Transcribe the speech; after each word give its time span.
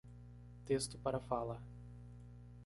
Texto 0.65 0.97
para 0.97 1.19
fala. 1.19 1.61